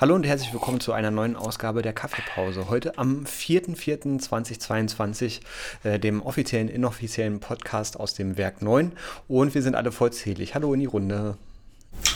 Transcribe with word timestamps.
Hallo 0.00 0.14
und 0.14 0.24
herzlich 0.24 0.52
willkommen 0.52 0.78
zu 0.78 0.92
einer 0.92 1.10
neuen 1.10 1.34
Ausgabe 1.34 1.82
der 1.82 1.92
Kaffeepause. 1.92 2.68
Heute 2.68 2.96
am 2.98 3.24
4.4.2022, 3.24 5.40
äh, 5.82 5.98
dem 5.98 6.22
offiziellen, 6.22 6.68
inoffiziellen 6.68 7.40
Podcast 7.40 7.98
aus 7.98 8.14
dem 8.14 8.36
Werk 8.36 8.62
9. 8.62 8.92
Und 9.26 9.56
wir 9.56 9.62
sind 9.62 9.74
alle 9.74 9.90
vollzählig. 9.90 10.54
Hallo 10.54 10.72
in 10.72 10.80
die 10.80 10.86
Runde. 10.86 11.36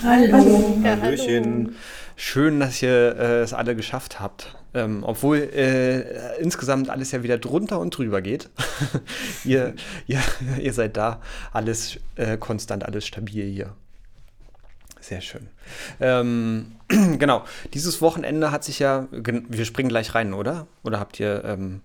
Hallo. 0.03 0.81
Ja, 0.83 1.01
Hallöchen. 1.01 1.77
Schön, 2.17 2.61
dass 2.61 2.83
ihr 2.83 3.17
äh, 3.17 3.43
es 3.43 3.53
alle 3.53 3.77
geschafft 3.77 4.21
habt. 4.21 4.57
Ähm, 4.75 5.05
obwohl 5.05 5.39
äh, 5.39 6.41
insgesamt 6.41 6.89
alles 6.89 7.13
ja 7.13 7.23
wieder 7.23 7.39
drunter 7.39 7.79
und 7.79 7.97
drüber 7.97 8.23
geht. 8.23 8.51
ihr, 9.45 9.75
ihr, 10.07 10.21
ihr 10.61 10.73
seid 10.73 10.97
da, 10.97 11.21
alles 11.53 12.01
äh, 12.17 12.37
konstant, 12.37 12.85
alles 12.85 13.07
stabil 13.07 13.45
hier. 13.45 13.75
Sehr 15.01 15.21
schön. 15.21 15.49
Ähm, 16.01 16.73
genau, 16.89 17.45
dieses 17.75 18.01
Wochenende 18.01 18.51
hat 18.51 18.65
sich 18.65 18.79
ja, 18.79 19.09
wir 19.11 19.65
springen 19.65 19.89
gleich 19.89 20.15
rein, 20.15 20.33
oder? 20.33 20.67
Oder 20.85 21.01
habt 21.01 21.21
ihr, 21.21 21.45
ähm, 21.45 21.81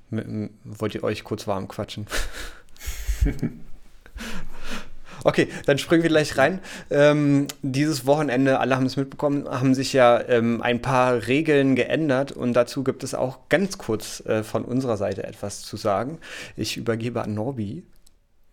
wollt 0.63 0.95
ihr 0.95 1.03
euch 1.03 1.23
kurz 1.23 1.47
warm 1.47 1.67
quatschen? 1.67 2.07
Okay, 5.27 5.49
dann 5.65 5.77
springen 5.77 6.03
wir 6.03 6.09
gleich 6.09 6.37
rein. 6.37 6.61
Ähm, 6.89 7.47
dieses 7.61 8.05
Wochenende, 8.05 8.61
alle 8.61 8.77
haben 8.77 8.85
es 8.85 8.95
mitbekommen, 8.95 9.45
haben 9.45 9.75
sich 9.75 9.91
ja 9.91 10.21
ähm, 10.29 10.61
ein 10.61 10.81
paar 10.81 11.27
Regeln 11.27 11.75
geändert 11.75 12.31
und 12.31 12.53
dazu 12.53 12.81
gibt 12.81 13.03
es 13.03 13.13
auch 13.13 13.49
ganz 13.49 13.77
kurz 13.77 14.25
äh, 14.25 14.41
von 14.43 14.63
unserer 14.63 14.95
Seite 14.95 15.25
etwas 15.25 15.63
zu 15.63 15.75
sagen. 15.75 16.19
Ich 16.55 16.77
übergebe 16.77 17.21
an 17.21 17.33
Norbi. 17.33 17.83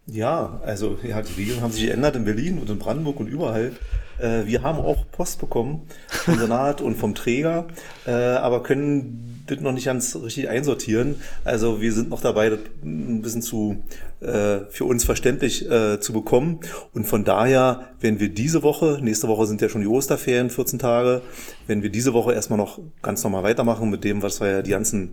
Ja, 0.07 0.61
also 0.65 0.99
ja, 1.03 1.23
die 1.23 1.33
Regeln 1.33 1.63
haben 1.63 1.73
sich 1.73 1.87
geändert 1.87 2.17
in 2.17 2.25
Berlin 2.25 2.59
und 2.59 2.69
in 2.69 2.79
Brandenburg 2.79 3.21
und 3.21 3.27
überall. 3.27 3.73
Äh, 4.19 4.45
wir 4.45 4.63
haben 4.63 4.79
auch 4.79 5.05
Post 5.11 5.41
bekommen 5.41 5.83
vom 6.09 6.39
Senat 6.39 6.81
und 6.83 6.97
vom 6.97 7.15
Träger, 7.15 7.67
äh, 8.07 8.11
aber 8.11 8.63
können 8.63 9.43
das 9.47 9.61
noch 9.61 9.73
nicht 9.73 9.87
ganz 9.87 10.17
richtig 10.17 10.49
einsortieren. 10.49 11.17
Also 11.45 11.81
wir 11.81 11.93
sind 11.93 12.11
noch 12.11 12.21
dabei, 12.21 12.51
das 12.51 12.61
ein 12.83 13.23
bisschen 13.23 13.43
zu 13.43 13.83
äh, 14.21 14.61
für 14.71 14.85
uns 14.85 15.05
verständlich 15.05 15.71
äh, 15.71 16.01
zu 16.01 16.13
bekommen. 16.13 16.61
Und 16.93 17.07
von 17.07 17.25
daher, 17.25 17.89
wenn 18.01 18.21
wir 18.21 18.29
diese 18.29 18.63
Woche, 18.63 18.99
nächste 19.03 19.29
Woche 19.29 19.47
sind 19.47 19.61
ja 19.61 19.69
schon 19.69 19.81
die 19.81 19.87
Osterferien, 19.87 20.51
14 20.51 20.79
Tage, 20.79 21.23
wenn 21.67 21.83
wir 21.83 21.91
diese 21.91 22.13
Woche 22.13 22.35
erstmal 22.35 22.59
noch 22.59 22.79
ganz 23.03 23.23
normal 23.25 23.43
weitermachen 23.43 23.91
mit 23.91 24.05
dem, 24.05 24.23
was 24.23 24.41
wir 24.41 24.51
ja 24.51 24.63
die 24.63 24.71
ganzen 24.71 25.13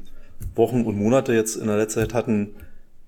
Wochen 0.56 0.84
und 0.84 0.98
Monate 0.98 1.34
jetzt 1.34 1.56
in 1.56 1.68
der 1.68 1.78
letzten 1.78 2.02
Zeit 2.02 2.14
hatten, 2.14 2.56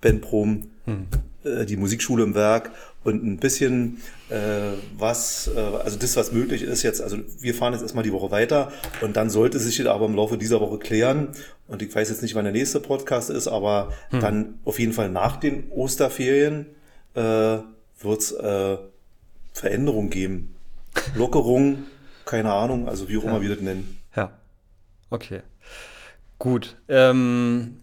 Bandproben, 0.02 0.72
hm. 0.86 1.08
Äh, 1.44 1.66
die 1.66 1.77
Musikschule 1.77 2.23
im 2.23 2.36
Werk 2.36 2.72
und 3.03 3.23
ein 3.23 3.38
bisschen 3.38 4.02
äh, 4.30 4.73
was, 4.97 5.50
äh, 5.53 5.59
also 5.59 5.97
das, 5.97 6.16
was 6.16 6.31
möglich 6.31 6.61
ist 6.61 6.83
jetzt, 6.83 7.02
also 7.02 7.17
wir 7.39 7.53
fahren 7.53 7.73
jetzt 7.73 7.81
erstmal 7.81 8.03
die 8.03 8.13
Woche 8.13 8.31
weiter 8.31 8.72
und 9.02 9.16
dann 9.17 9.30
sollte 9.30 9.59
sich 9.59 9.88
aber 9.88 10.05
im 10.05 10.16
Laufe 10.16 10.38
dieser 10.38 10.61
Woche 10.61 10.77
klären 10.77 11.30
und 11.67 11.81
ich 11.81 11.94
weiß 11.94 12.09
jetzt 12.09 12.22
nicht, 12.22 12.35
wann 12.35 12.45
der 12.45 12.53
nächste 12.53 12.80
Podcast 12.80 13.30
ist, 13.30 13.47
aber 13.47 13.91
hm. 14.09 14.19
dann 14.19 14.59
auf 14.66 14.80
jeden 14.80 14.94
Fall 14.94 15.09
nach 15.09 15.38
den 15.38 15.69
Osterferien 15.72 16.67
äh, 17.16 17.19
wird 17.19 18.22
es 18.22 18.31
äh, 18.31 18.78
Veränderungen 19.53 20.09
geben. 20.09 20.55
Lockerung, 21.16 21.83
keine 22.25 22.53
Ahnung, 22.53 22.88
also 22.88 23.09
wie 23.09 23.17
auch 23.17 23.23
ja. 23.23 23.30
immer 23.30 23.41
wir 23.41 23.50
das 23.50 23.59
nennen. 23.59 23.97
Ja, 24.16 24.31
okay. 25.09 25.41
Gut. 26.44 26.75
Ähm, 26.89 27.80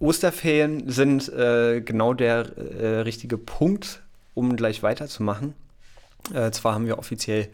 Osterferien 0.00 0.90
sind 0.90 1.28
äh, 1.28 1.80
genau 1.80 2.12
der 2.12 2.58
äh, 2.58 2.98
richtige 3.02 3.38
Punkt, 3.38 4.02
um 4.34 4.56
gleich 4.56 4.82
weiterzumachen. 4.82 5.54
Äh, 6.34 6.50
zwar 6.50 6.74
haben 6.74 6.86
wir 6.86 6.98
offiziell 6.98 7.46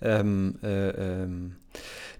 ähm, 0.00 0.60
äh, 0.62 0.90
ähm, 0.90 1.56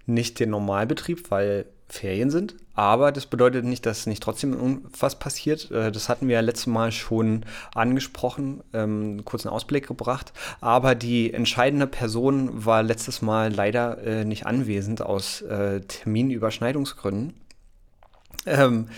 nicht 0.05 0.41
den 0.41 0.49
Normalbetrieb, 0.49 1.31
weil 1.31 1.67
Ferien 1.87 2.31
sind, 2.31 2.57
aber 2.73 3.13
das 3.13 3.27
bedeutet 3.27 3.63
nicht, 3.63 3.85
dass 3.85 4.07
nicht 4.07 4.21
trotzdem 4.21 4.81
was 4.99 5.17
passiert. 5.17 5.71
Äh, 5.71 5.93
das 5.93 6.09
hatten 6.09 6.27
wir 6.27 6.35
ja 6.35 6.41
letztes 6.41 6.67
Mal 6.67 6.91
schon 6.91 7.45
angesprochen, 7.73 8.61
ähm, 8.73 9.23
kurzen 9.23 9.47
Ausblick 9.47 9.87
gebracht. 9.87 10.33
Aber 10.59 10.95
die 10.95 11.33
entscheidende 11.33 11.87
Person 11.87 12.65
war 12.65 12.83
letztes 12.83 13.21
Mal 13.21 13.53
leider 13.53 14.03
äh, 14.03 14.25
nicht 14.25 14.45
anwesend 14.45 15.01
aus 15.01 15.41
äh, 15.43 15.79
Terminüberschneidungsgründen. 15.79 17.35
Ähm, 18.49 18.89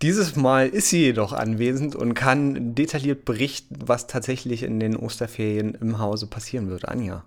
dieses 0.00 0.36
Mal 0.36 0.68
ist 0.68 0.88
sie 0.88 1.02
jedoch 1.02 1.32
anwesend 1.32 1.96
und 1.96 2.14
kann 2.14 2.74
detailliert 2.74 3.24
berichten, 3.24 3.76
was 3.84 4.06
tatsächlich 4.06 4.62
in 4.62 4.78
den 4.80 4.96
Osterferien 4.96 5.76
im 5.80 5.98
Hause 5.98 6.26
passieren 6.26 6.70
wird. 6.70 6.88
Anja. 6.88 7.24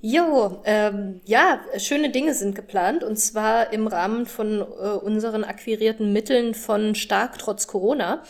Jo, 0.00 0.62
ähm, 0.66 1.20
ja, 1.24 1.60
schöne 1.78 2.10
Dinge 2.10 2.34
sind 2.34 2.54
geplant 2.54 3.02
und 3.02 3.16
zwar 3.16 3.72
im 3.72 3.86
Rahmen 3.86 4.26
von 4.26 4.60
äh, 4.60 4.62
unseren 4.62 5.44
akquirierten 5.44 6.12
Mitteln 6.12 6.54
von 6.54 6.94
Stark 6.94 7.38
trotz 7.38 7.66
Corona. 7.66 8.22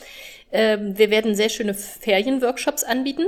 Ähm, 0.53 0.97
wir 0.97 1.11
werden 1.11 1.35
sehr 1.35 1.49
schöne 1.49 1.75
Ferienworkshops 1.75 2.85
anbieten. 2.85 3.27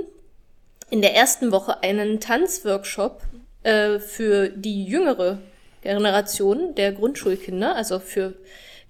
In 0.91 1.03
der 1.03 1.17
ersten 1.17 1.51
Woche 1.51 1.83
einen 1.83 2.21
Tanzworkshop 2.21 3.21
äh, 3.65 3.99
für 3.99 4.49
die 4.49 4.85
jüngere 4.85 5.39
Generation 5.83 6.77
der 6.77 6.93
Grundschulkinder, 6.93 7.75
also 7.75 7.99
für 7.99 8.35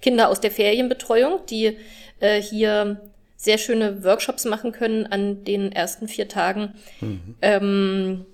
Kinder 0.01 0.29
aus 0.29 0.41
der 0.41 0.51
Ferienbetreuung, 0.51 1.41
die 1.49 1.77
äh, 2.21 2.41
hier 2.41 3.01
sehr 3.37 3.59
schöne 3.59 4.03
Workshops 4.03 4.45
machen 4.45 4.73
können 4.73 5.07
an 5.07 5.45
den 5.45 5.71
ersten 5.73 6.09
vier 6.09 6.29
Tagen 6.29 6.75
mhm. 7.01 7.35
ähm, 7.43 8.27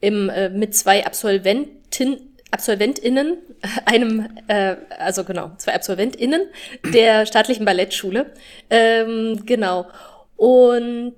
im, 0.00 0.28
äh, 0.30 0.48
mit 0.48 0.74
zwei 0.74 1.06
Absolventen, 1.06 2.16
AbsolventInnen, 2.50 3.38
einem, 3.84 4.28
äh, 4.48 4.76
also 4.98 5.24
genau, 5.24 5.52
zwei 5.58 5.74
AbsolventInnen 5.74 6.42
der 6.92 7.26
staatlichen 7.26 7.64
Ballettschule. 7.64 8.32
Ähm, 8.70 9.42
genau. 9.46 9.86
Und 10.36 11.14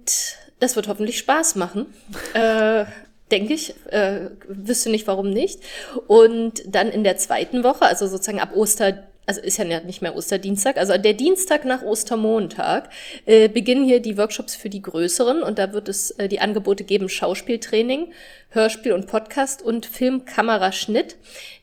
das 0.60 0.76
wird 0.76 0.88
hoffentlich 0.88 1.18
Spaß 1.18 1.56
machen. 1.56 1.86
Äh, 2.34 2.84
denke 3.30 3.54
ich. 3.54 3.74
Äh, 3.90 4.30
wüsste 4.46 4.90
nicht, 4.90 5.06
warum 5.06 5.30
nicht. 5.30 5.60
Und 6.06 6.62
dann 6.66 6.88
in 6.88 7.04
der 7.04 7.16
zweiten 7.16 7.64
Woche, 7.64 7.86
also 7.86 8.06
sozusagen 8.06 8.40
ab 8.40 8.54
Oster 8.54 9.04
also 9.26 9.40
ist 9.40 9.56
ja 9.56 9.64
nicht 9.80 10.02
mehr 10.02 10.16
Osterdienstag, 10.16 10.76
also 10.76 10.96
der 10.96 11.14
Dienstag 11.14 11.64
nach 11.64 11.82
Ostermontag 11.82 12.90
äh, 13.26 13.48
beginnen 13.48 13.84
hier 13.84 14.00
die 14.00 14.18
Workshops 14.18 14.54
für 14.54 14.68
die 14.68 14.82
Größeren 14.82 15.42
und 15.42 15.58
da 15.58 15.72
wird 15.72 15.88
es 15.88 16.10
äh, 16.12 16.28
die 16.28 16.40
Angebote 16.40 16.84
geben 16.84 17.08
Schauspieltraining, 17.08 18.12
Hörspiel 18.50 18.92
und 18.92 19.06
Podcast 19.06 19.62
und 19.62 19.86
Filmkameraschnitt, 19.86 21.16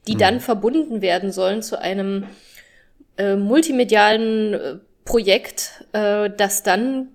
die 0.07 0.15
mhm. 0.15 0.19
dann 0.19 0.39
verbunden 0.39 1.01
werden 1.01 1.31
sollen 1.31 1.61
zu 1.61 1.79
einem 1.79 2.25
äh, 3.17 3.35
multimedialen 3.35 4.53
äh, 4.53 4.75
Projekt, 5.05 5.85
äh, 5.93 6.29
das 6.35 6.63
dann 6.63 7.09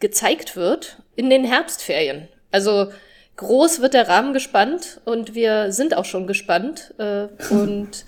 gezeigt 0.00 0.56
wird 0.56 0.98
in 1.16 1.30
den 1.30 1.44
Herbstferien. 1.44 2.28
Also 2.50 2.90
groß 3.36 3.80
wird 3.80 3.94
der 3.94 4.08
Rahmen 4.08 4.32
gespannt 4.32 5.00
und 5.04 5.34
wir 5.34 5.72
sind 5.72 5.96
auch 5.96 6.04
schon 6.04 6.26
gespannt 6.26 6.94
äh, 6.98 7.28
und 7.50 8.04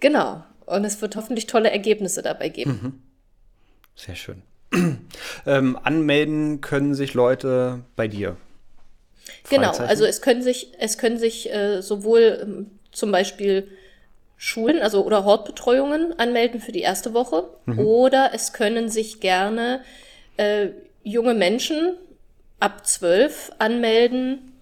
genau. 0.00 0.44
Und 0.72 0.84
es 0.84 1.00
wird 1.02 1.16
hoffentlich 1.16 1.46
tolle 1.46 1.70
Ergebnisse 1.70 2.22
dabei 2.22 2.48
geben. 2.48 2.80
Mhm. 2.82 3.02
Sehr 3.94 4.16
schön. 4.16 4.42
ähm, 5.46 5.78
anmelden 5.82 6.60
können 6.60 6.94
sich 6.94 7.14
Leute 7.14 7.84
bei 7.94 8.08
dir. 8.08 8.36
Genau, 9.48 9.70
also 9.70 10.04
es 10.04 10.22
können 10.22 10.42
sich, 10.42 10.72
es 10.78 10.98
können 10.98 11.18
sich 11.18 11.52
äh, 11.52 11.82
sowohl 11.82 12.40
ähm, 12.42 12.70
zum 12.90 13.12
Beispiel 13.12 13.68
Schulen, 14.36 14.80
also 14.80 15.04
oder 15.04 15.24
Hortbetreuungen 15.24 16.18
anmelden 16.18 16.60
für 16.60 16.72
die 16.72 16.80
erste 16.80 17.14
Woche, 17.14 17.44
mhm. 17.66 17.78
oder 17.78 18.30
es 18.34 18.52
können 18.52 18.88
sich 18.88 19.20
gerne 19.20 19.82
äh, 20.36 20.68
junge 21.04 21.34
Menschen 21.34 21.94
ab 22.58 22.86
zwölf 22.86 23.52
anmelden 23.58 24.52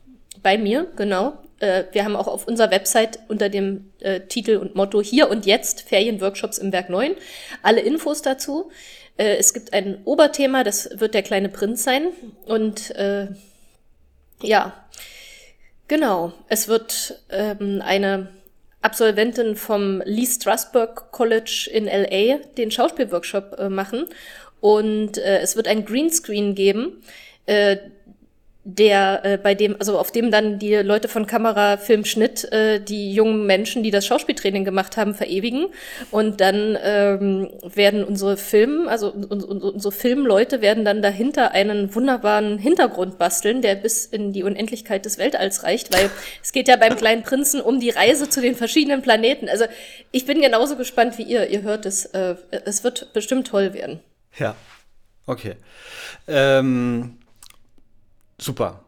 bei 0.43 0.59
mir, 0.59 0.87
genau, 0.97 1.35
äh, 1.61 1.85
wir 1.93 2.05
haben 2.05 2.17
auch 2.17 2.27
auf 2.27 2.47
unserer 2.47 2.71
Website 2.71 3.21
unter 3.29 3.49
dem 3.49 3.93
äh, 4.01 4.21
Titel 4.21 4.57
und 4.57 4.75
Motto 4.75 5.01
Hier 5.01 5.31
und 5.31 5.47
Jetzt 5.47 5.83
Ferienworkshops 5.83 6.59
im 6.59 6.73
Werk 6.73 6.91
9 6.91 7.15
alle 7.63 7.81
Infos 7.81 8.23
dazu. 8.23 8.71
Äh, 9.17 9.37
es 9.37 9.55
gibt 9.55 9.73
ein 9.73 10.01
Oberthema, 10.05 10.65
das 10.65 10.99
wird 10.99 11.15
der 11.15 11.23
kleine 11.23 11.49
Prinz 11.49 11.85
sein. 11.85 12.09
Und 12.47 12.91
äh, 12.97 13.29
ja, 14.43 14.73
genau, 15.89 16.33
es 16.49 16.69
wird 16.69 17.23
ähm, 17.29 17.83
eine 17.85 18.29
Absolventin 18.83 19.57
vom 19.57 20.03
Lee 20.07 20.27
Strasberg 20.27 21.13
College 21.13 21.69
in 21.71 21.85
LA 21.85 22.39
den 22.57 22.71
Schauspielworkshop 22.71 23.59
äh, 23.59 23.69
machen. 23.69 24.07
Und 24.61 25.19
äh, 25.19 25.41
es 25.41 25.57
wird 25.57 25.69
ein 25.69 25.85
Greenscreen 25.85 26.55
geben. 26.55 27.03
Äh, 27.47 27.79
der 28.65 29.25
äh, 29.25 29.39
bei 29.39 29.55
dem 29.55 29.75
also 29.79 29.99
auf 29.99 30.13
dem 30.13 30.31
dann 30.31 30.59
die 30.59 30.75
Leute 30.75 31.09
von 31.09 31.27
Kamera 31.27 31.79
Film 31.79 32.05
Schnitt 32.05 32.45
äh, 32.53 32.79
die 32.79 33.13
jungen 33.13 33.47
Menschen 33.47 33.83
die 33.83 33.91
das 33.91 34.07
Schauspieltraining 34.07 34.65
gemacht 34.65 34.99
haben 34.99 35.15
verewigen. 35.15 35.67
Und 36.11 36.41
dann 36.43 36.77
ähm, 36.83 37.51
werden 37.63 38.05
unsere 38.05 38.37
Film 38.37 38.87
also 38.87 39.13
un, 39.13 39.43
un, 39.43 39.63
unsere 39.63 39.93
Filmleute 39.93 40.61
werden 40.61 40.85
dann 40.85 41.01
dahinter 41.01 41.53
einen 41.53 41.95
wunderbaren 41.95 42.59
Hintergrund 42.59 43.17
basteln 43.17 43.63
der 43.63 43.77
bis 43.77 44.05
in 44.05 44.33
die 44.33 44.43
Unendlichkeit 44.43 45.07
des 45.07 45.17
Weltalls 45.17 45.63
reicht 45.63 45.95
weil 45.95 46.11
es 46.43 46.53
geht 46.53 46.69
ja 46.69 46.77
beim 46.77 46.97
kleinen 46.97 47.23
Prinzen 47.23 47.63
um 47.63 47.81
die 47.81 47.91
Reise 47.91 48.29
zu 48.29 48.43
den 48.43 48.55
verschiedenen 48.55 49.01
Planeten. 49.01 49.49
Also 49.49 49.65
ich 50.13 50.27
bin 50.27 50.43
genauso 50.43 50.77
gespannt 50.77 51.17
wie 51.17 51.23
ihr. 51.23 51.49
Ihr 51.49 51.63
hört 51.63 51.87
es 51.87 52.05
äh, 52.07 52.35
es 52.51 52.85
wird 52.85 53.15
bestimmt 53.15 53.47
toll 53.47 53.73
werden. 53.73 54.01
Ja. 54.39 54.55
Okay. 55.27 55.55
Ähm 56.29 57.20
Super. 58.41 58.81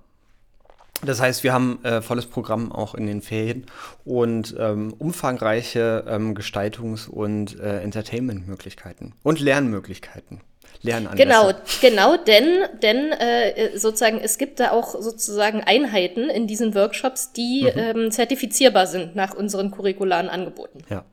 Das 1.05 1.21
heißt, 1.21 1.43
wir 1.43 1.53
haben 1.53 1.85
äh, 1.85 2.01
volles 2.01 2.27
Programm 2.27 2.71
auch 2.71 2.95
in 2.95 3.07
den 3.07 3.23
Ferien 3.23 3.67
und 4.05 4.55
ähm, 4.59 4.95
umfangreiche 4.99 6.05
ähm, 6.07 6.35
Gestaltungs- 6.35 7.09
und 7.09 7.59
äh, 7.59 7.81
Entertainment-Möglichkeiten 7.81 9.15
und 9.25 9.41
Lernmöglichkeiten. 9.41 10.41
Lernanlässe. 10.83 11.29
Genau, 11.29 11.53
genau, 11.81 12.17
denn, 12.17 12.65
denn 12.83 13.13
äh, 13.13 13.79
sozusagen 13.79 14.19
es 14.19 14.39
gibt 14.39 14.59
da 14.59 14.73
auch 14.73 15.01
sozusagen 15.01 15.63
Einheiten 15.63 16.29
in 16.29 16.47
diesen 16.47 16.75
Workshops, 16.75 17.33
die 17.33 17.63
mhm. 17.63 17.79
ähm, 17.79 18.11
zertifizierbar 18.11 18.87
sind 18.87 19.15
nach 19.15 19.35
unseren 19.35 19.71
curricularen 19.71 20.29
Angeboten. 20.29 20.81
Ja, 20.89 21.05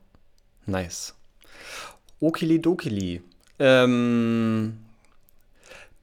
nice. 0.66 1.14
Okili-dokili. 2.20 3.22
Ähm, 3.58 4.78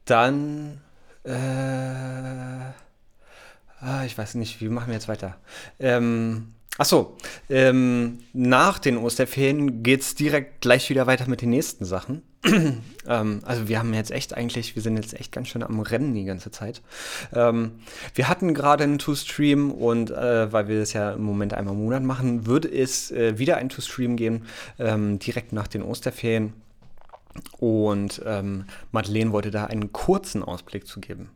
dann 0.04 0.80
äh, 1.28 2.72
ah, 3.80 4.04
ich 4.04 4.16
weiß 4.16 4.34
nicht, 4.36 4.60
wie 4.60 4.68
machen 4.68 4.88
wir 4.88 4.94
jetzt 4.94 5.08
weiter? 5.08 5.36
Ähm, 5.78 6.54
ach 6.78 6.86
so, 6.86 7.16
ähm, 7.50 8.18
nach 8.32 8.78
den 8.78 8.96
Osterferien 8.96 9.82
geht 9.82 10.00
es 10.00 10.14
direkt 10.14 10.62
gleich 10.62 10.88
wieder 10.90 11.06
weiter 11.06 11.28
mit 11.28 11.42
den 11.42 11.50
nächsten 11.50 11.84
Sachen. 11.84 12.22
ähm, 13.06 13.40
also 13.44 13.68
wir 13.68 13.78
haben 13.78 13.92
jetzt 13.92 14.10
echt 14.10 14.32
eigentlich, 14.34 14.74
wir 14.74 14.82
sind 14.82 14.96
jetzt 14.96 15.12
echt 15.18 15.32
ganz 15.32 15.48
schön 15.48 15.62
am 15.62 15.80
Rennen 15.80 16.14
die 16.14 16.24
ganze 16.24 16.50
Zeit. 16.50 16.82
Ähm, 17.34 17.72
wir 18.14 18.28
hatten 18.28 18.54
gerade 18.54 18.84
einen 18.84 18.98
To-Stream 18.98 19.70
und 19.70 20.10
äh, 20.10 20.52
weil 20.52 20.68
wir 20.68 20.80
das 20.80 20.92
ja 20.92 21.12
im 21.12 21.22
Moment 21.22 21.52
einmal 21.52 21.74
im 21.74 21.80
Monat 21.80 22.04
machen, 22.04 22.46
würde 22.46 22.70
es 22.70 23.10
äh, 23.10 23.38
wieder 23.38 23.56
ein 23.56 23.68
To-Stream 23.68 24.16
geben, 24.16 24.46
ähm, 24.78 25.18
direkt 25.18 25.52
nach 25.52 25.66
den 25.66 25.82
Osterferien. 25.82 26.54
Und 27.58 28.22
ähm, 28.26 28.64
Madeleine 28.92 29.32
wollte 29.32 29.50
da 29.50 29.64
einen 29.64 29.92
kurzen 29.92 30.42
Ausblick 30.42 30.86
zu 30.86 31.00
geben. 31.00 31.30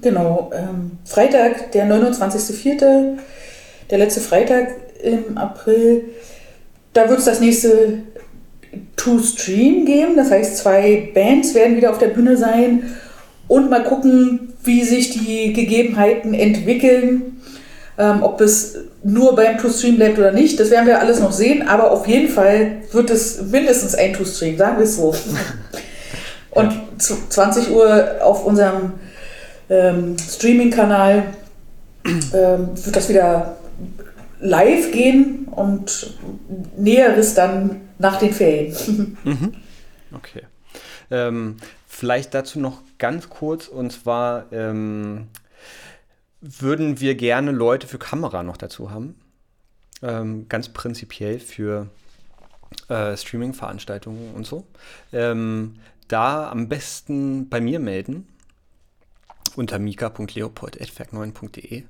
Genau, 0.00 0.50
ähm, 0.54 0.92
Freitag, 1.04 1.72
der 1.72 1.86
29.04., 1.86 3.18
der 3.90 3.98
letzte 3.98 4.20
Freitag 4.20 4.68
im 5.02 5.38
April, 5.38 6.04
da 6.92 7.08
wird 7.08 7.20
es 7.20 7.24
das 7.24 7.40
nächste 7.40 8.02
Two-Stream 8.96 9.84
geben. 9.84 10.16
Das 10.16 10.30
heißt, 10.30 10.58
zwei 10.58 11.10
Bands 11.14 11.54
werden 11.54 11.76
wieder 11.76 11.90
auf 11.90 11.98
der 11.98 12.08
Bühne 12.08 12.36
sein 12.36 12.96
und 13.48 13.70
mal 13.70 13.84
gucken, 13.84 14.54
wie 14.64 14.82
sich 14.82 15.10
die 15.10 15.52
Gegebenheiten 15.52 16.34
entwickeln. 16.34 17.35
Ähm, 17.98 18.22
ob 18.22 18.40
es 18.42 18.76
nur 19.02 19.34
beim 19.34 19.56
Two-Stream 19.56 19.96
bleibt 19.96 20.18
oder 20.18 20.32
nicht, 20.32 20.60
das 20.60 20.70
werden 20.70 20.86
wir 20.86 21.00
alles 21.00 21.20
noch 21.20 21.32
sehen, 21.32 21.66
aber 21.66 21.90
auf 21.90 22.06
jeden 22.06 22.28
Fall 22.28 22.82
wird 22.92 23.08
es 23.10 23.40
mindestens 23.40 23.94
ein 23.94 24.12
Two-Stream, 24.12 24.58
sagen 24.58 24.76
wir 24.76 24.84
es 24.84 24.96
so. 24.96 25.14
Und 26.50 26.72
ja. 26.72 27.16
20 27.28 27.70
Uhr 27.70 28.16
auf 28.22 28.44
unserem 28.44 28.94
ähm, 29.68 30.16
Streaming-Kanal 30.18 31.24
ähm, 32.06 32.68
wird 32.74 32.96
das 32.96 33.08
wieder 33.08 33.56
live 34.40 34.92
gehen 34.92 35.48
und 35.50 36.14
Näheres 36.76 37.34
dann 37.34 37.80
nach 37.98 38.18
den 38.18 38.32
Ferien. 38.32 39.16
Mhm. 39.24 39.54
Okay. 40.14 40.42
Ähm, 41.10 41.56
vielleicht 41.88 42.34
dazu 42.34 42.60
noch 42.60 42.80
ganz 42.98 43.28
kurz 43.28 43.66
und 43.68 43.92
zwar 43.92 44.46
ähm, 44.52 45.26
würden 46.40 47.00
wir 47.00 47.14
gerne 47.14 47.52
Leute 47.52 47.86
für 47.86 47.98
Kamera 47.98 48.42
noch 48.42 48.56
dazu 48.56 48.90
haben. 48.90 49.14
Ähm, 50.02 50.48
ganz 50.48 50.68
prinzipiell 50.68 51.38
für 51.38 51.88
äh, 52.88 53.16
Streaming-Veranstaltungen 53.16 54.34
und 54.34 54.46
so. 54.46 54.66
Ähm, 55.12 55.76
da 56.08 56.50
am 56.50 56.68
besten 56.68 57.48
bei 57.48 57.60
mir 57.60 57.78
melden 57.80 58.28
unter 59.56 59.78
mika.leopold.werk9.de 59.78 61.84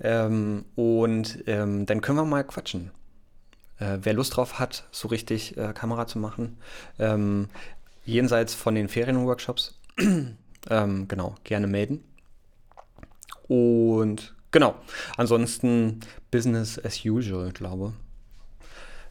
ähm, 0.00 0.64
und 0.74 1.44
ähm, 1.46 1.86
dann 1.86 2.00
können 2.00 2.18
wir 2.18 2.24
mal 2.24 2.42
quatschen. 2.44 2.90
Äh, 3.78 3.98
wer 4.02 4.14
Lust 4.14 4.36
drauf 4.36 4.58
hat, 4.58 4.88
so 4.90 5.08
richtig 5.08 5.56
äh, 5.56 5.72
Kamera 5.72 6.06
zu 6.06 6.18
machen, 6.18 6.58
ähm, 6.98 7.48
jenseits 8.04 8.54
von 8.54 8.74
den 8.74 8.88
Ferienworkshops, 8.88 9.78
ähm, 10.70 11.08
genau, 11.08 11.34
gerne 11.44 11.66
melden. 11.66 12.04
Und 13.48 14.34
genau, 14.50 14.74
ansonsten 15.16 16.00
Business 16.30 16.78
as 16.82 17.04
usual, 17.04 17.52
glaube 17.52 17.92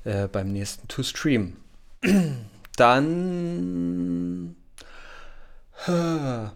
äh, 0.04 0.28
beim 0.28 0.52
nächsten 0.52 0.88
To 0.88 1.04
Stream. 1.04 1.58
Dann. 2.76 4.56
Äh, 5.88 6.48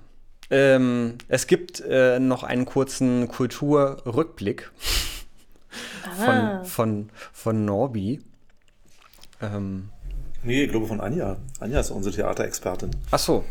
ähm, 0.49 1.17
es 1.27 1.47
gibt 1.47 1.81
äh, 1.81 2.19
noch 2.19 2.43
einen 2.43 2.65
kurzen 2.65 3.27
Kulturrückblick 3.27 4.71
von, 6.15 6.65
von, 6.65 7.09
von 7.33 7.65
Norbi. 7.65 8.21
Ähm, 9.41 9.89
nee, 10.43 10.63
ich 10.63 10.71
glaube 10.71 10.87
von 10.87 11.01
Anja. 11.01 11.37
Anja 11.59 11.81
ist 11.81 11.91
unsere 11.91 12.15
Theaterexpertin. 12.15 12.91
Ach 13.11 13.19
so. 13.19 13.43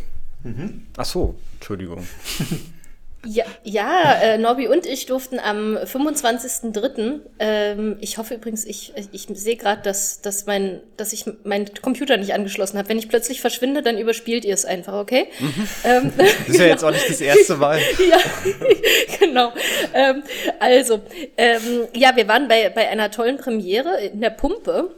Mhm. 0.42 0.86
Ach 0.96 1.04
so, 1.04 1.34
Entschuldigung. 1.54 2.06
Ja, 3.26 3.44
ja 3.64 4.14
äh, 4.22 4.38
Norbi 4.38 4.68
und 4.68 4.86
ich 4.86 5.06
durften 5.06 5.38
am 5.38 5.76
25.03. 5.76 7.20
Ähm, 7.38 7.96
ich 8.00 8.18
hoffe 8.18 8.34
übrigens, 8.34 8.64
ich, 8.64 8.92
ich 9.12 9.26
sehe 9.34 9.56
gerade, 9.56 9.82
dass, 9.82 10.20
dass, 10.20 10.46
mein, 10.46 10.80
dass 10.96 11.12
ich 11.12 11.24
meinen 11.44 11.66
Computer 11.82 12.16
nicht 12.16 12.34
angeschlossen 12.34 12.78
habe. 12.78 12.88
Wenn 12.88 12.98
ich 12.98 13.08
plötzlich 13.08 13.40
verschwinde, 13.40 13.82
dann 13.82 13.98
überspielt 13.98 14.44
ihr 14.44 14.54
es 14.54 14.64
einfach, 14.64 14.94
okay? 14.94 15.26
Mhm. 15.38 15.68
Ähm, 15.84 16.12
das 16.16 16.48
ist 16.48 16.60
ja 16.60 16.66
jetzt 16.66 16.84
auch 16.84 16.92
nicht 16.92 17.08
das 17.08 17.20
erste 17.20 17.56
Mal. 17.56 17.78
ja, 18.10 18.18
genau. 19.20 19.52
Ähm, 19.92 20.22
also, 20.60 21.00
ähm, 21.36 21.88
ja, 21.94 22.14
wir 22.16 22.28
waren 22.28 22.48
bei, 22.48 22.70
bei 22.70 22.88
einer 22.88 23.10
tollen 23.10 23.38
Premiere 23.38 24.00
in 24.00 24.20
der 24.20 24.30
Pumpe 24.30 24.90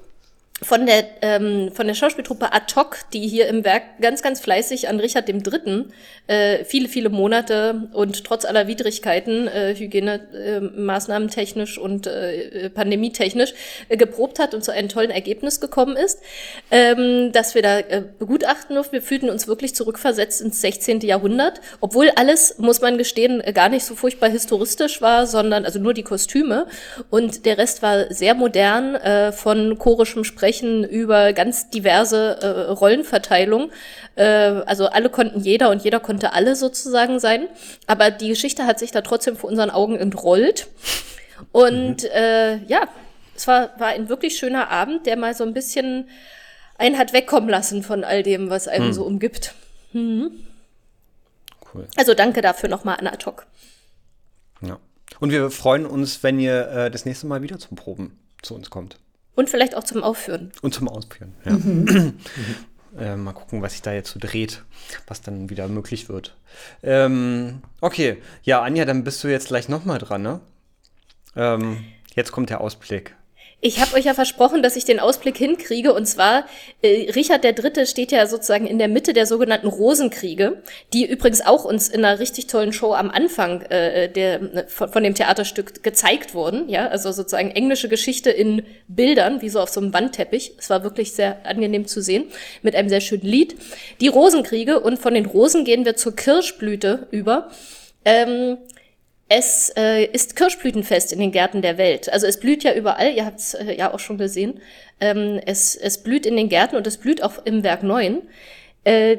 von 0.61 0.87
der, 0.87 1.05
ähm, 1.23 1.71
von 1.73 1.87
der 1.87 1.95
Schauspieltruppe 1.95 2.53
Ad 2.53 2.75
hoc, 2.75 2.99
die 3.12 3.29
hier 3.29 3.47
im 3.47 3.65
Werk 3.65 4.00
ganz, 4.00 4.23
ganz 4.23 4.41
fleißig 4.41 4.88
an 4.88 4.99
Richard 4.99 5.29
Dritten 5.29 5.93
äh, 6.27 6.65
viele, 6.65 6.88
viele 6.88 7.11
Monate 7.11 7.88
und 7.93 8.25
trotz 8.25 8.45
aller 8.45 8.67
Widrigkeiten, 8.67 9.47
äh, 9.47 9.75
Hygienemaßnahmen 9.77 11.29
äh, 11.29 11.31
technisch 11.31 11.79
und 11.79 12.07
äh, 12.07 12.71
pandemietechnisch, 12.71 13.55
äh, 13.88 13.97
geprobt 13.97 14.41
hat 14.41 14.53
und 14.53 14.65
zu 14.65 14.73
einem 14.73 14.88
tollen 14.88 15.11
Ergebnis 15.11 15.61
gekommen 15.61 15.97
ist, 15.97 16.21
ähm, 16.71 17.31
dass 17.33 17.55
wir 17.55 17.62
da 17.62 17.79
äh, 17.79 18.03
begutachten 18.19 18.75
durften. 18.75 18.95
Wir 18.95 19.03
fühlten 19.03 19.31
uns 19.31 19.47
wirklich 19.47 19.77
zurückversetzt 19.77 20.41
ins 20.41 20.61
16. 20.61 21.00
Jahrhundert, 21.00 21.61
obwohl 21.81 22.11
alles, 22.17 22.59
muss 22.59 22.81
man 22.81 22.99
gestehen, 22.99 23.43
gar 23.55 23.69
nicht 23.69 23.85
so 23.85 23.95
furchtbar 23.95 24.29
historistisch 24.29 25.00
war, 25.00 25.27
sondern 25.27 25.65
also 25.65 25.79
nur 25.79 25.95
die 25.95 26.03
Kostüme 26.03 26.67
und 27.11 27.47
der 27.47 27.59
Rest 27.59 27.83
war 27.83 28.12
sehr 28.12 28.35
modern 28.35 28.97
äh, 28.97 29.31
von 29.31 29.79
chorischem 29.79 30.25
Sprechen 30.25 30.48
sprechen 30.49 30.85
über 30.85 31.33
ganz 31.35 31.69
diverse 31.69 32.40
äh, 32.40 32.71
Rollenverteilung. 32.73 33.71
Äh, 34.14 34.25
also 34.25 34.87
alle 34.87 35.11
konnten 35.11 35.40
jeder 35.40 35.71
und 35.71 35.85
jeder 35.85 36.00
konnte 36.00 36.33
alle 36.33 36.57
sozusagen 36.57 37.21
sein. 37.21 37.49
Aber 37.87 38.11
die 38.11 38.28
Geschichte 38.28 38.64
hat 38.64 38.78
sich 38.78 38.90
da 38.90 39.02
trotzdem 39.02 39.37
vor 39.37 39.50
unseren 39.50 39.71
Augen 39.71 39.97
entrollt. 39.97 40.69
Und 41.52 42.02
mhm. 42.02 42.09
äh, 42.12 42.57
ja, 42.64 42.88
es 43.37 43.47
war, 43.47 43.78
war 43.78 43.88
ein 43.88 44.09
wirklich 44.09 44.38
schöner 44.38 44.71
Abend, 44.71 45.07
der 45.07 45.17
mal 45.17 45.35
so 45.35 45.45
ein 45.45 45.52
bisschen 45.52 46.09
einen 46.78 46.97
hat 46.97 47.12
wegkommen 47.12 47.50
lassen 47.50 47.83
von 47.83 48.02
all 48.05 48.23
dem, 48.23 48.49
was 48.49 48.69
einem 48.69 48.88
mhm. 48.88 48.93
so 48.93 49.05
umgibt. 49.05 49.55
Mhm. 49.93 50.31
Cool. 51.75 51.87
Also 51.97 52.14
danke 52.14 52.40
dafür 52.40 52.71
nochmal 52.71 52.97
an 52.97 53.07
Atok. 53.07 53.47
Ja. 54.62 54.78
Und 55.21 55.31
wir 55.31 55.50
freuen 55.50 55.85
uns, 55.85 56.23
wenn 56.23 56.38
ihr 56.38 56.69
äh, 56.69 56.90
das 56.90 57.05
nächste 57.05 57.26
Mal 57.26 57.43
wieder 57.43 57.59
zum 57.59 57.76
Proben 57.76 58.19
zu 58.40 58.55
uns 58.55 58.71
kommt. 58.71 58.99
Und 59.38 59.49
vielleicht 59.49 59.76
auch 59.76 59.85
zum 59.85 60.02
Aufführen. 60.02 60.50
Und 60.62 60.75
zum 60.75 60.88
Ausführen, 60.88 61.33
ja. 61.45 61.52
Mhm. 61.59 62.14
äh, 62.99 63.14
mal 63.14 63.35
gucken, 63.35 63.62
was 63.62 63.71
sich 63.71 63.83
da 63.83 63.92
jetzt 63.92 64.11
so 64.11 64.18
dreht, 64.18 64.64
was 65.07 65.21
dann 65.21 65.49
wieder 65.49 65.68
möglich 65.68 66.09
wird. 66.09 66.37
Ähm, 66.83 67.62
okay, 67.80 68.21
ja, 68.42 68.62
Anja, 68.62 68.85
dann 68.85 69.04
bist 69.04 69.23
du 69.23 69.28
jetzt 69.28 69.47
gleich 69.47 69.68
nochmal 69.68 70.00
dran, 70.00 70.23
ne? 70.23 70.40
Ähm, 71.37 71.85
jetzt 72.16 72.33
kommt 72.33 72.50
der 72.50 72.61
Ausblick. 72.61 73.14
Ich 73.61 73.81
habe 73.81 73.97
euch 73.97 74.05
ja 74.05 74.15
versprochen, 74.15 74.62
dass 74.62 74.77
ich 74.77 74.85
den 74.85 75.00
Ausblick 75.00 75.37
hinkriege. 75.37 75.93
Und 75.93 76.07
zwar, 76.07 76.47
äh, 76.81 77.11
Richard 77.11 77.43
der 77.43 77.55
Dritte 77.55 77.87
steht 77.87 78.12
ja 78.12 78.25
sozusagen 78.29 78.69
in 78.69 78.79
der 78.79 78.87
Mitte 78.87 79.12
der 79.12 79.27
sogenannten 79.27 79.67
Rosenkriege, 79.67 80.62
die 80.93 81.05
übrigens 81.05 81.41
auch 81.41 81.65
uns 81.65 81.88
in 81.88 82.05
einer 82.05 82.21
richtig 82.21 82.47
tollen 82.47 82.73
Show 82.73 82.95
am 82.95 83.11
Anfang 83.11 83.62
äh, 83.62 84.09
der, 84.09 84.67
von, 84.69 84.91
von 84.91 85.03
dem 85.03 85.17
Theaterstück 85.17 85.83
gezeigt 85.83 86.35
wurden. 86.35 86.69
Ja, 86.69 86.87
also 86.87 87.11
sozusagen 87.11 87.50
englische 87.50 87.88
Geschichte 87.88 88.31
in 88.31 88.62
Bildern, 88.87 89.43
wie 89.43 89.49
so 89.49 89.59
auf 89.59 89.71
so 89.71 89.81
einem 89.81 89.93
Wandteppich. 89.93 90.53
Es 90.57 90.71
war 90.71 90.85
wirklich 90.85 91.12
sehr 91.12 91.45
angenehm 91.45 91.88
zu 91.88 92.00
sehen, 92.00 92.27
mit 92.62 92.77
einem 92.77 92.88
sehr 92.88 93.00
schönen 93.00 93.23
Lied. 93.23 93.57
Die 94.00 94.09
Rosenkriege 94.09 94.79
und 94.79 95.00
von 95.00 95.15
den 95.15 95.27
Rosen 95.27 95.65
gehen 95.65 95.85
wir 95.85 95.97
zur 95.97 96.15
Kirschblüte 96.15 97.09
über. 97.11 97.50
Ähm, 98.05 98.59
es 99.29 99.71
äh, 99.77 100.05
ist 100.07 100.37
Kirschblütenfest 100.37 101.13
in 101.13 101.19
den 101.19 101.33
Gärten 101.33 101.61
der 101.61 101.77
Welt. 101.77 102.11
Also 102.11 102.27
es 102.27 102.41
blüht 102.41 102.65
ja 102.65 102.73
überall, 102.73 103.13
ihr 103.13 103.27
habt 103.27 103.41
es 103.41 103.55
äh, 103.55 103.77
ja 103.77 103.93
auch 103.93 103.99
schon 103.99 104.17
gesehen. 104.17 104.61
Ähm, 105.01 105.41
es, 105.45 105.77
es 105.77 106.03
blüht 106.03 106.25
in 106.25 106.37
den 106.37 106.49
Gärten 106.49 106.77
und 106.77 106.87
es 106.87 106.97
blüht 106.97 107.23
auch 107.23 107.45
im 107.45 107.63
Werk 107.63 107.83
9. 107.83 108.23
Äh, 108.85 109.19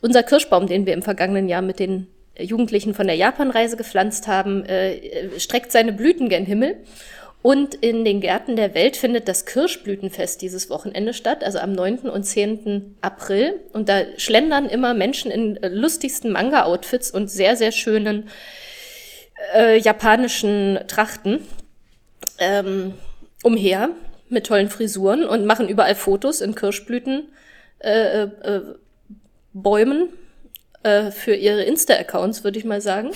unser 0.00 0.22
Kirschbaum, 0.22 0.68
den 0.68 0.86
wir 0.86 0.94
im 0.94 1.02
vergangenen 1.02 1.48
Jahr 1.48 1.62
mit 1.62 1.80
den 1.80 2.06
Jugendlichen 2.38 2.94
von 2.94 3.08
der 3.08 3.16
Japanreise 3.16 3.76
gepflanzt 3.76 4.28
haben, 4.28 4.64
äh, 4.64 5.40
streckt 5.40 5.72
seine 5.72 5.92
Blüten 5.92 6.28
gen 6.28 6.46
Himmel. 6.46 6.76
Und 7.42 7.74
in 7.76 8.04
den 8.04 8.20
Gärten 8.20 8.56
der 8.56 8.74
Welt 8.74 8.96
findet 8.96 9.28
das 9.28 9.46
Kirschblütenfest 9.46 10.42
dieses 10.42 10.70
Wochenende 10.70 11.14
statt, 11.14 11.44
also 11.44 11.58
am 11.58 11.72
9. 11.72 12.08
und 12.08 12.24
10. 12.24 12.96
April. 13.00 13.60
Und 13.72 13.88
da 13.88 14.02
schlendern 14.16 14.68
immer 14.68 14.94
Menschen 14.94 15.30
in 15.32 15.56
äh, 15.56 15.68
lustigsten 15.68 16.30
Manga-Outfits 16.30 17.10
und 17.10 17.28
sehr, 17.28 17.56
sehr 17.56 17.72
schönen 17.72 18.28
äh, 19.54 19.78
japanischen 19.78 20.78
Trachten 20.88 21.40
ähm, 22.38 22.94
umher 23.42 23.90
mit 24.28 24.46
tollen 24.46 24.68
Frisuren 24.68 25.24
und 25.24 25.46
machen 25.46 25.68
überall 25.68 25.94
Fotos 25.94 26.40
in 26.40 26.54
Kirschblüten. 26.54 27.28
Äh, 27.78 28.22
äh, 28.22 28.62
Bäumen 29.52 30.10
äh, 30.82 31.10
für 31.10 31.34
ihre 31.34 31.62
Insta-Accounts, 31.64 32.44
würde 32.44 32.58
ich 32.58 32.64
mal 32.64 32.80
sagen. 32.80 33.10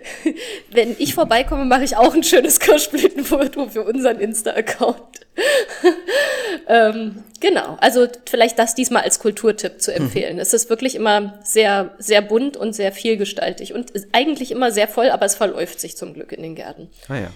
Wenn 0.70 0.94
ich 0.98 1.14
vorbeikomme, 1.14 1.64
mache 1.64 1.84
ich 1.84 1.96
auch 1.96 2.14
ein 2.14 2.22
schönes 2.22 2.60
Kirschblütenfoto 2.60 3.68
für 3.68 3.82
unseren 3.82 4.20
Insta-Account. 4.20 5.20
ähm, 6.68 7.24
genau, 7.40 7.76
also 7.80 8.06
vielleicht 8.28 8.58
das 8.58 8.74
diesmal 8.74 9.02
als 9.02 9.18
Kulturtipp 9.18 9.80
zu 9.80 9.94
empfehlen. 9.94 10.34
Mhm. 10.34 10.40
Es 10.40 10.52
ist 10.52 10.68
wirklich 10.68 10.94
immer 10.94 11.38
sehr, 11.42 11.94
sehr 11.98 12.22
bunt 12.22 12.56
und 12.56 12.74
sehr 12.74 12.92
vielgestaltig 12.92 13.72
und 13.72 13.92
eigentlich 14.12 14.50
immer 14.50 14.70
sehr 14.70 14.86
voll, 14.86 15.10
aber 15.10 15.26
es 15.26 15.34
verläuft 15.34 15.80
sich 15.80 15.96
zum 15.96 16.14
Glück 16.14 16.32
in 16.32 16.42
den 16.42 16.54
Gärten. 16.54 16.90
Ah 17.08 17.16
ja. 17.16 17.30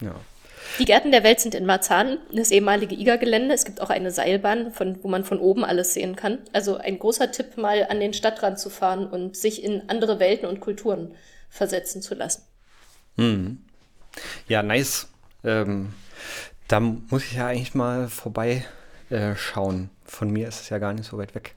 Ja. 0.00 0.14
Die 0.78 0.84
Gärten 0.84 1.12
der 1.12 1.22
Welt 1.22 1.40
sind 1.40 1.54
in 1.54 1.66
Marzahn, 1.66 2.18
das 2.32 2.50
ehemalige 2.50 2.94
IGA-Gelände. 2.94 3.54
Es 3.54 3.64
gibt 3.64 3.80
auch 3.80 3.90
eine 3.90 4.10
Seilbahn, 4.10 4.72
von, 4.72 4.98
wo 5.02 5.08
man 5.08 5.24
von 5.24 5.38
oben 5.38 5.64
alles 5.64 5.94
sehen 5.94 6.16
kann. 6.16 6.38
Also 6.52 6.76
ein 6.76 6.98
großer 6.98 7.30
Tipp, 7.30 7.56
mal 7.56 7.86
an 7.88 8.00
den 8.00 8.12
Stadtrand 8.12 8.58
zu 8.58 8.70
fahren 8.70 9.06
und 9.06 9.36
sich 9.36 9.62
in 9.62 9.88
andere 9.88 10.18
Welten 10.18 10.48
und 10.48 10.60
Kulturen 10.60 11.14
versetzen 11.48 12.02
zu 12.02 12.14
lassen. 12.14 12.42
Hm. 13.16 13.58
Ja, 14.48 14.62
nice. 14.62 15.08
Ähm, 15.44 15.92
da 16.66 16.80
muss 16.80 17.24
ich 17.24 17.34
ja 17.34 17.46
eigentlich 17.46 17.74
mal 17.74 18.08
vorbei 18.08 18.64
äh. 19.10 19.34
Von 19.34 20.30
mir 20.30 20.48
ist 20.48 20.62
es 20.62 20.68
ja 20.70 20.78
gar 20.78 20.92
nicht 20.92 21.08
so 21.08 21.18
weit 21.18 21.34
weg. 21.34 21.54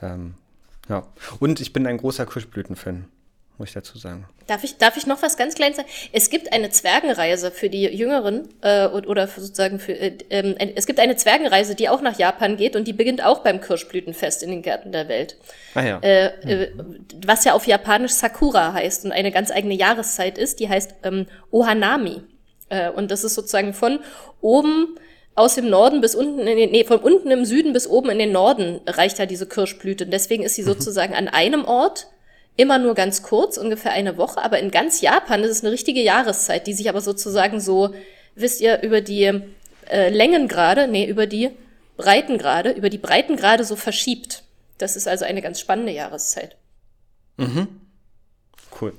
Ähm, 0.00 0.34
ja. 0.88 1.06
Und 1.40 1.60
ich 1.60 1.72
bin 1.72 1.86
ein 1.86 1.98
großer 1.98 2.26
Kirschblüten-Fan 2.26 3.06
muss 3.58 3.68
ich 3.68 3.74
dazu 3.74 3.98
sagen. 3.98 4.26
Darf 4.46 4.64
ich, 4.64 4.76
darf 4.78 4.96
ich 4.96 5.06
noch 5.06 5.20
was 5.20 5.36
ganz 5.36 5.54
Kleines 5.54 5.76
sagen? 5.76 5.88
Es 6.12 6.30
gibt 6.30 6.52
eine 6.52 6.70
Zwergenreise 6.70 7.50
für 7.50 7.68
die 7.68 7.84
Jüngeren 7.84 8.48
äh, 8.62 8.86
oder 8.86 9.26
sozusagen 9.26 9.78
für 9.78 9.92
äh, 9.92 10.16
äh, 10.30 10.72
es 10.76 10.86
gibt 10.86 11.00
eine 11.00 11.16
Zwergenreise, 11.16 11.74
die 11.74 11.88
auch 11.88 12.00
nach 12.00 12.18
Japan 12.18 12.56
geht 12.56 12.76
und 12.76 12.86
die 12.86 12.92
beginnt 12.92 13.24
auch 13.24 13.40
beim 13.40 13.60
Kirschblütenfest 13.60 14.42
in 14.42 14.50
den 14.50 14.62
Gärten 14.62 14.92
der 14.92 15.08
Welt. 15.08 15.36
Ah 15.74 15.82
ja. 15.82 16.00
Mhm. 16.44 17.06
Was 17.26 17.44
ja 17.44 17.52
auf 17.52 17.66
Japanisch 17.66 18.12
Sakura 18.12 18.72
heißt 18.72 19.04
und 19.04 19.12
eine 19.12 19.32
ganz 19.32 19.50
eigene 19.50 19.74
Jahreszeit 19.74 20.38
ist, 20.38 20.60
die 20.60 20.68
heißt 20.68 20.94
ähm, 21.02 21.26
Ohanami. 21.50 22.22
Äh, 22.68 22.90
und 22.90 23.10
das 23.10 23.24
ist 23.24 23.34
sozusagen 23.34 23.74
von 23.74 24.00
oben 24.40 24.98
aus 25.34 25.54
dem 25.54 25.68
Norden 25.68 26.00
bis 26.00 26.14
unten 26.14 26.40
in 26.40 26.56
den, 26.56 26.70
nee, 26.70 26.84
von 26.84 26.98
unten 26.98 27.30
im 27.30 27.44
Süden 27.44 27.72
bis 27.72 27.86
oben 27.86 28.10
in 28.10 28.18
den 28.18 28.32
Norden 28.32 28.80
reicht 28.86 29.18
ja 29.18 29.26
diese 29.26 29.46
Kirschblüte. 29.46 30.04
Und 30.04 30.10
deswegen 30.10 30.42
ist 30.42 30.56
sie 30.56 30.62
mhm. 30.62 30.66
sozusagen 30.66 31.14
an 31.14 31.28
einem 31.28 31.64
Ort 31.64 32.08
immer 32.58 32.78
nur 32.78 32.94
ganz 32.94 33.22
kurz, 33.22 33.56
ungefähr 33.56 33.92
eine 33.92 34.18
Woche, 34.18 34.42
aber 34.42 34.58
in 34.58 34.72
ganz 34.72 35.00
Japan 35.00 35.42
ist 35.44 35.50
es 35.50 35.62
eine 35.62 35.72
richtige 35.72 36.02
Jahreszeit, 36.02 36.66
die 36.66 36.74
sich 36.74 36.88
aber 36.88 37.00
sozusagen 37.00 37.60
so, 37.60 37.94
wisst 38.34 38.60
ihr, 38.60 38.82
über 38.82 39.00
die 39.00 39.32
äh, 39.88 40.10
Längengrade, 40.10 40.88
nee, 40.88 41.06
über 41.06 41.26
die 41.26 41.50
Breitengrade, 41.96 42.72
über 42.72 42.90
die 42.90 42.98
Breitengrade 42.98 43.62
so 43.62 43.76
verschiebt. 43.76 44.42
Das 44.76 44.96
ist 44.96 45.06
also 45.06 45.24
eine 45.24 45.40
ganz 45.40 45.60
spannende 45.60 45.92
Jahreszeit. 45.92 46.56
Mhm. 47.36 47.68
Cool. 48.80 48.92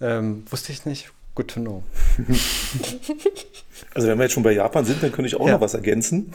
Ähm, 0.00 0.44
wusste 0.50 0.72
ich 0.72 0.86
nicht. 0.86 1.10
Good 1.34 1.48
to 1.48 1.60
know. 1.60 1.82
Also 3.96 4.08
wenn 4.08 4.18
wir 4.18 4.24
jetzt 4.24 4.32
schon 4.32 4.42
bei 4.42 4.52
Japan 4.52 4.84
sind, 4.84 5.02
dann 5.02 5.10
könnte 5.10 5.26
ich 5.26 5.40
auch 5.40 5.46
ja. 5.46 5.54
noch 5.54 5.60
was 5.60 5.74
ergänzen. 5.74 6.32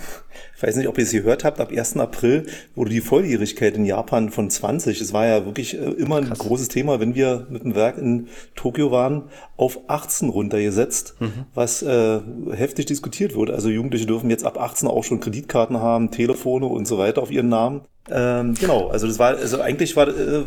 Ich 0.58 0.64
weiß 0.64 0.76
nicht, 0.76 0.88
ob 0.88 0.98
ihr 0.98 1.04
es 1.04 1.12
gehört 1.12 1.44
habt, 1.44 1.60
ab 1.60 1.72
1. 1.72 1.98
April 1.98 2.48
wurde 2.76 2.90
die 2.90 3.02
Volljährigkeit 3.02 3.76
in 3.76 3.86
Japan 3.86 4.32
von 4.32 4.50
20. 4.50 5.00
Es 5.00 5.14
war 5.14 5.28
ja 5.28 5.46
wirklich 5.46 5.76
äh, 5.76 5.92
immer 5.92 6.18
ein 6.18 6.28
Krass. 6.28 6.40
großes 6.40 6.70
Thema, 6.70 7.00
wenn 7.00 7.14
wir 7.14 7.46
mit 7.50 7.64
dem 7.64 7.76
Werk 7.76 7.98
in 7.98 8.28
Tokio 8.56 8.92
waren, 8.92 9.30
auf 9.58 9.80
18 9.88 10.30
runtergesetzt, 10.30 11.16
mhm. 11.20 11.46
was 11.54 11.84
äh, 11.84 12.20
heftig 12.52 12.88
diskutiert 12.88 13.36
wurde. 13.36 13.54
Also 13.54 13.70
Jugendliche 13.70 14.08
dürfen 14.08 14.30
jetzt 14.30 14.44
ab 14.44 14.60
18 14.60 14.88
auch 14.88 15.04
schon 15.04 15.20
Kreditkarten 15.20 15.80
haben, 15.80 16.10
Telefone 16.10 16.66
und 16.66 16.88
so 16.88 16.98
weiter 16.98 17.22
auf 17.22 17.32
ihren 17.32 17.50
Namen. 17.50 17.82
Ähm, 18.10 18.56
genau, 18.60 18.88
also 18.88 19.06
das 19.06 19.20
war, 19.20 19.38
also 19.38 19.62
eigentlich 19.62 19.96
war 19.96 20.08
äh, 20.08 20.44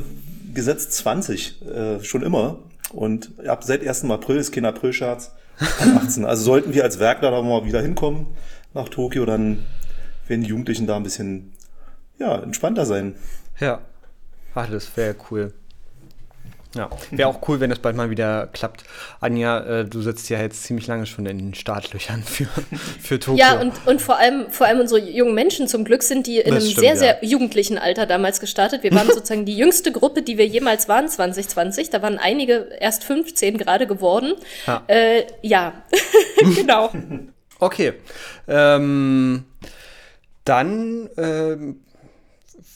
Gesetz 0.52 0.90
20 0.90 1.62
äh, 1.62 2.02
schon 2.02 2.23
immer. 2.23 2.59
Und 2.92 3.33
ab 3.47 3.64
seit 3.64 3.87
1. 3.87 4.04
April 4.04 4.37
ist 4.37 4.52
kein 4.52 4.64
Aprilscherz. 4.64 5.33
18. 5.58 6.25
Also 6.25 6.42
sollten 6.44 6.75
wir 6.75 6.84
als 6.84 6.99
Werkler 6.99 7.30
da 7.30 7.42
mal 7.42 7.64
wieder 7.64 7.80
hinkommen 7.80 8.26
nach 8.73 8.88
Tokio, 8.88 9.25
dann 9.25 9.64
werden 10.26 10.42
die 10.42 10.49
Jugendlichen 10.49 10.87
da 10.87 10.96
ein 10.96 11.02
bisschen 11.02 11.52
ja, 12.18 12.37
entspannter 12.40 12.87
sein. 12.87 13.16
Ja. 13.61 13.80
Ach, 14.54 14.70
das 14.70 14.96
wäre 14.96 15.16
cool. 15.30 15.52
Ja, 16.75 16.90
wäre 17.11 17.28
auch 17.28 17.47
cool, 17.49 17.61
wenn 17.61 17.71
es 17.71 17.78
bald 17.78 17.97
mal 17.97 18.11
wieder 18.11 18.49
klappt. 18.52 18.85
Anja, 19.21 19.61
äh, 19.61 19.85
du 19.85 20.00
sitzt 20.02 20.28
ja 20.28 20.40
jetzt 20.40 20.64
ziemlich 20.64 20.87
lange 20.87 21.07
schon 21.07 21.26
in 21.26 21.38
den 21.38 21.54
Startlöchern 21.54 22.23
für, 22.23 22.47
für 23.00 23.21
Tokio. 23.21 23.38
Ja, 23.38 23.61
und, 23.61 23.73
und 23.87 24.02
vor, 24.02 24.19
allem, 24.19 24.50
vor 24.50 24.66
allem 24.66 24.81
unsere 24.81 25.00
jungen 25.00 25.35
Menschen 25.35 25.69
zum 25.69 25.85
Glück 25.85 26.02
sind 26.02 26.26
die 26.26 26.38
in 26.38 26.54
das 26.54 26.64
einem 26.64 26.73
stimmt, 26.73 26.87
sehr, 26.87 26.97
sehr 26.97 27.19
jugendlichen 27.25 27.78
Alter 27.78 28.07
damals 28.07 28.40
gestartet. 28.40 28.83
Wir 28.83 28.93
waren 28.93 29.07
sozusagen 29.12 29.45
die 29.45 29.57
jüngste 29.57 29.93
Gruppe, 29.93 30.23
die 30.23 30.37
wir 30.37 30.47
jemals 30.47 30.88
waren, 30.88 31.09
2020. 31.09 31.90
Da 31.90 32.02
waren 32.02 32.19
einige 32.19 32.69
erst 32.81 33.04
15 33.04 33.57
gerade 33.59 33.87
geworden. 33.87 34.35
Ja, 34.66 34.83
äh, 34.88 35.25
ja. 35.43 35.85
genau. 36.54 36.90
Okay. 37.61 37.95
Ähm, 38.49 39.45
dann 40.45 41.09
ähm, 41.16 41.81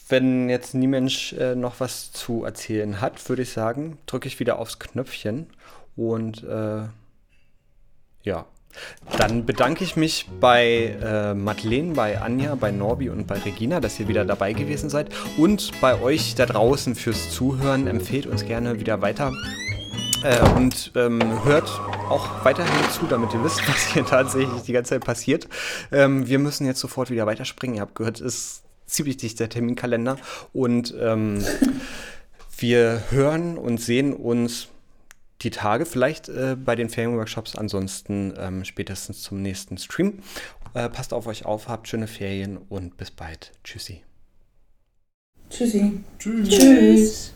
wenn 0.09 0.49
jetzt 0.49 0.75
niemand 0.75 1.35
äh, 1.39 1.55
noch 1.55 1.81
was 1.81 2.13
zu 2.13 2.45
erzählen 2.45 3.01
hat, 3.01 3.29
würde 3.29 3.43
ich 3.43 3.53
sagen, 3.53 3.99
drücke 4.07 4.29
ich 4.29 4.41
wieder 4.41 4.59
aufs 4.59 4.79
Knöpfchen 4.79 5.47
und 5.97 6.43
äh, 6.45 6.83
ja. 8.23 8.47
Dann 9.17 9.45
bedanke 9.45 9.83
ich 9.83 9.97
mich 9.97 10.29
bei 10.41 10.97
äh, 11.03 11.35
Madeleine, 11.35 11.95
bei 11.95 12.21
Anja, 12.21 12.55
bei 12.55 12.71
Norbi 12.71 13.09
und 13.09 13.27
bei 13.27 13.39
Regina, 13.39 13.81
dass 13.81 13.99
ihr 13.99 14.07
wieder 14.07 14.25
dabei 14.25 14.53
gewesen 14.53 14.91
seid. 14.91 15.09
Und 15.37 15.73
bei 15.81 16.01
euch 16.01 16.35
da 16.37 16.47
draußen 16.47 16.95
fürs 16.95 17.31
Zuhören. 17.31 17.87
Empfehlt 17.89 18.27
uns 18.27 18.45
gerne 18.45 18.79
wieder 18.79 19.01
weiter. 19.01 19.33
Äh, 20.23 20.39
und 20.57 20.93
ähm, 20.95 21.45
hört 21.45 21.69
auch 22.09 22.45
weiterhin 22.45 22.91
zu, 22.91 23.07
damit 23.07 23.33
ihr 23.35 23.43
wisst, 23.43 23.67
was 23.69 23.87
hier 23.87 24.05
tatsächlich 24.05 24.63
die 24.63 24.73
ganze 24.73 24.91
Zeit 24.91 25.05
passiert. 25.05 25.49
Ähm, 25.91 26.29
wir 26.29 26.39
müssen 26.39 26.67
jetzt 26.67 26.81
sofort 26.81 27.11
wieder 27.11 27.27
weiterspringen. 27.27 27.77
Ihr 27.77 27.83
habt 27.83 27.95
gehört, 27.95 28.21
es 28.21 28.63
ziemlich 28.89 29.17
dichter 29.19 29.49
Terminkalender. 29.49 30.19
Und 30.53 30.95
ähm, 30.99 31.45
wir 32.59 33.03
hören 33.11 33.57
und 33.57 33.81
sehen 33.81 34.13
uns 34.13 34.69
die 35.43 35.51
Tage 35.51 35.87
vielleicht 35.87 36.29
äh, 36.29 36.57
bei 36.57 36.75
den 36.75 36.89
Ferienworkshops, 36.89 37.55
ansonsten 37.55 38.35
ähm, 38.37 38.65
spätestens 38.65 39.23
zum 39.23 39.41
nächsten 39.41 39.79
Stream. 39.79 40.21
Äh, 40.75 40.89
passt 40.89 41.13
auf 41.13 41.27
euch 41.27 41.45
auf, 41.45 41.69
habt 41.69 41.89
schöne 41.89 42.09
Ferien 42.09 42.57
und 42.57 42.97
bis 42.97 43.11
bald. 43.11 43.53
Tschüssi. 43.63 44.03
Tschüssi. 45.51 46.01
Tschüss. 46.19 46.49
Tschüss. 46.49 47.35